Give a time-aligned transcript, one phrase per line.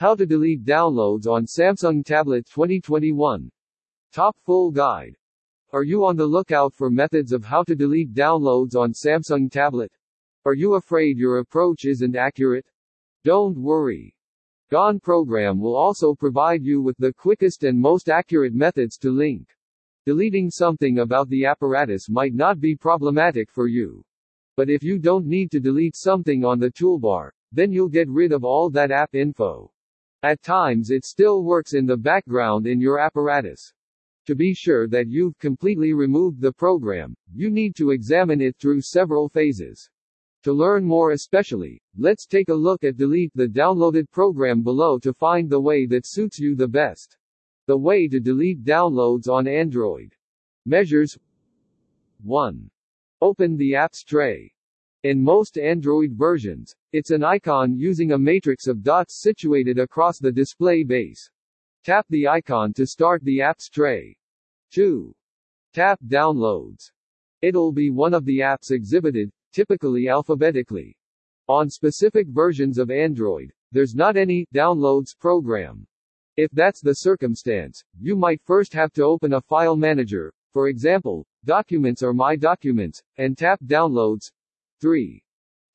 [0.00, 3.50] How to delete downloads on Samsung Tablet 2021.
[4.14, 5.14] Top full guide.
[5.74, 9.92] Are you on the lookout for methods of how to delete downloads on Samsung Tablet?
[10.46, 12.64] Are you afraid your approach isn't accurate?
[13.24, 14.16] Don't worry.
[14.70, 19.54] Gone program will also provide you with the quickest and most accurate methods to link.
[20.06, 24.02] Deleting something about the apparatus might not be problematic for you.
[24.56, 28.32] But if you don't need to delete something on the toolbar, then you'll get rid
[28.32, 29.70] of all that app info.
[30.22, 33.72] At times it still works in the background in your apparatus.
[34.26, 38.82] To be sure that you've completely removed the program, you need to examine it through
[38.82, 39.88] several phases.
[40.42, 45.14] To learn more especially, let's take a look at delete the downloaded program below to
[45.14, 47.16] find the way that suits you the best.
[47.66, 50.14] The way to delete downloads on Android.
[50.66, 51.18] Measures
[52.22, 52.70] 1.
[53.22, 54.52] Open the apps tray.
[55.02, 60.30] In most Android versions, it's an icon using a matrix of dots situated across the
[60.30, 61.30] display base.
[61.84, 64.14] Tap the icon to start the apps tray.
[64.72, 65.14] 2.
[65.72, 66.90] Tap Downloads.
[67.40, 70.94] It'll be one of the apps exhibited, typically alphabetically.
[71.48, 75.86] On specific versions of Android, there's not any downloads program.
[76.36, 81.24] If that's the circumstance, you might first have to open a file manager, for example,
[81.46, 84.30] Documents or My Documents, and tap Downloads.
[84.80, 85.22] 3.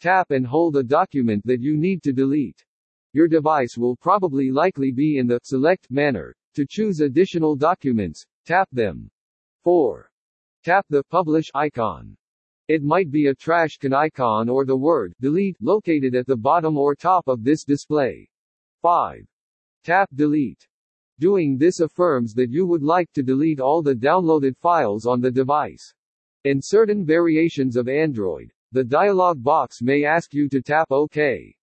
[0.00, 2.64] Tap and hold a document that you need to delete.
[3.12, 6.34] Your device will probably likely be in the select manner.
[6.54, 9.10] To choose additional documents, tap them.
[9.62, 10.10] 4.
[10.64, 12.16] Tap the Publish icon.
[12.68, 16.78] It might be a trash can icon or the word delete located at the bottom
[16.78, 18.26] or top of this display.
[18.80, 19.26] 5.
[19.84, 20.66] Tap Delete.
[21.18, 25.30] Doing this affirms that you would like to delete all the downloaded files on the
[25.30, 25.92] device.
[26.44, 31.54] In certain variations of Android, the dialog box may ask you to tap OK.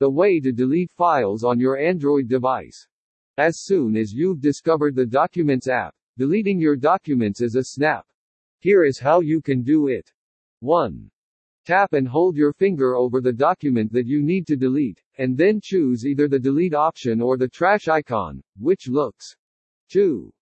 [0.00, 2.88] The way to delete files on your Android device.
[3.38, 8.04] As soon as you've discovered the Documents app, deleting your documents is a snap.
[8.58, 10.12] Here is how you can do it.
[10.58, 11.08] 1.
[11.66, 15.60] Tap and hold your finger over the document that you need to delete, and then
[15.62, 19.36] choose either the delete option or the trash icon, which looks.
[19.90, 20.32] 2.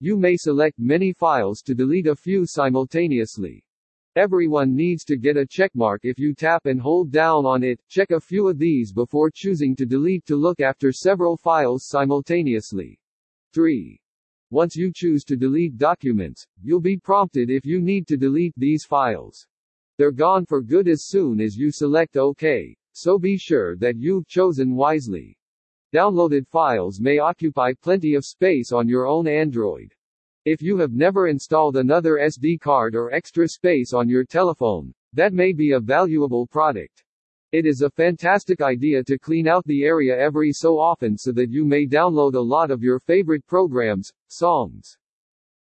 [0.00, 3.62] You may select many files to delete a few simultaneously.
[4.16, 7.80] Everyone needs to get a checkmark if you tap and hold down on it.
[7.88, 12.98] Check a few of these before choosing to delete to look after several files simultaneously.
[13.52, 14.00] 3.
[14.50, 18.84] Once you choose to delete documents, you'll be prompted if you need to delete these
[18.84, 19.46] files.
[19.98, 24.26] They're gone for good as soon as you select OK, so be sure that you've
[24.26, 25.38] chosen wisely.
[25.94, 29.94] Downloaded files may occupy plenty of space on your own Android.
[30.44, 35.32] If you have never installed another SD card or extra space on your telephone, that
[35.32, 37.02] may be a valuable product.
[37.50, 41.50] It is a fantastic idea to clean out the area every so often so that
[41.50, 44.96] you may download a lot of your favorite programs, songs,